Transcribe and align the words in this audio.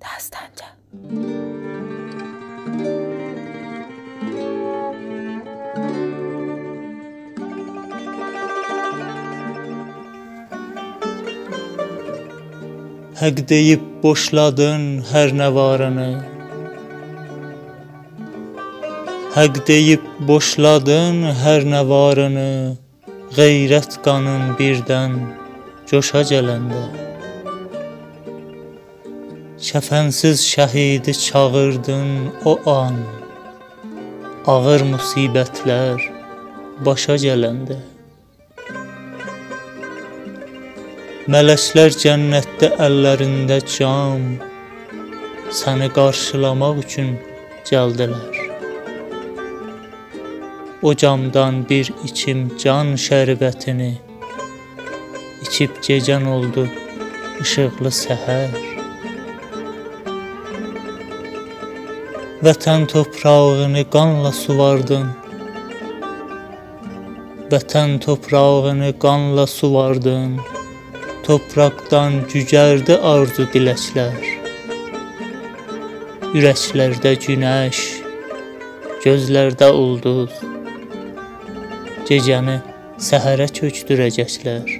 Dastanca. 0.00 0.68
Həq 13.20 13.42
deyib 13.50 13.82
boşladın 14.02 14.86
hər 15.10 15.34
nə 15.36 15.50
varını. 15.56 16.08
Həq 19.36 19.60
deyib 19.68 20.08
boşladın 20.30 21.20
hər 21.42 21.68
nə 21.74 21.84
varını. 21.92 22.48
Qeyrət 23.36 24.00
qanın 24.08 24.56
birdən 24.56 25.20
coşa 25.92 26.24
gələndə. 26.32 27.09
Kəfənsiz 29.60 30.38
şəhidi 30.52 31.12
çağırdın 31.26 32.10
o 32.44 32.52
an. 32.70 32.94
Ağır 34.52 34.82
musibətlər 34.92 36.00
başa 36.86 37.16
gələndə. 37.20 37.76
Mələklər 41.34 41.92
cənnətdə 42.04 42.70
əllərində 42.86 43.58
cam 43.74 44.24
səni 45.60 45.90
qarşılamaq 45.98 46.80
üçün 46.86 47.12
gəldilər. 47.68 48.40
O 50.82 50.94
camdan 51.04 51.66
bir 51.68 51.92
içim 52.08 52.48
can 52.64 52.96
şərbətini 53.06 53.92
içib 55.44 55.78
gecən 55.84 56.24
oldu 56.38 56.64
işıqlı 57.44 57.96
səhər. 58.02 58.69
Vətən 62.40 62.86
toprağını 62.88 63.82
qanla 63.92 64.30
suvardın. 64.32 65.08
Vətən 67.52 67.98
toprağını 68.00 68.94
qanla 68.98 69.42
suvardın. 69.46 70.38
Topraqdan 71.26 72.14
cücərdi 72.32 72.94
arzu 73.10 73.44
diləklər. 73.52 74.22
Ürəklərdə 76.32 77.12
günəş, 77.26 77.80
gözlərdə 79.04 79.68
ulduz. 79.82 80.38
Gecəni 82.08 82.54
səhərə 83.08 83.50
köçdürəcəklər. 83.58 84.72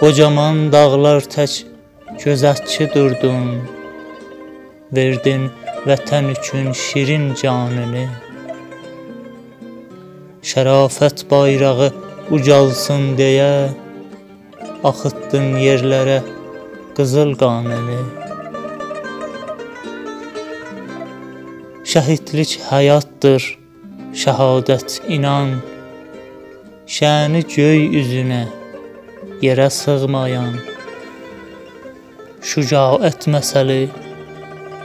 Qocaman 0.00 0.66
dağlar 0.74 1.22
tək 1.36 1.60
gözətçi 2.24 2.90
durdun. 2.96 3.71
Verdin 4.92 5.46
vətən 5.88 6.26
üçün 6.34 6.66
şirin 6.76 7.30
canını. 7.40 8.02
Şərafət 10.44 11.22
bayrağı 11.30 11.86
ucalsın 12.36 13.06
deyə 13.16 13.70
axıtdın 14.90 15.56
yerlərə 15.62 16.18
qızıl 16.98 17.32
qanını. 17.40 17.96
Şəhidlik 21.94 22.58
həyatdır, 22.68 23.48
şəhadət 24.26 25.00
inan. 25.16 25.56
Şəni 26.98 27.46
göy 27.56 27.88
üzünə 28.04 28.44
yerə 29.40 29.72
sığmayan. 29.72 30.60
Şücaət 32.44 33.30
məsəli, 33.32 33.82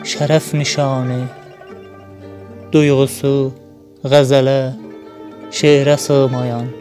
شرف 0.08 0.56
نشانه. 0.56 1.30
دوی 2.72 2.92
غصو 2.92 3.52
غزله 4.06 4.74
شعر 5.52 5.96
سومایان 5.96 6.74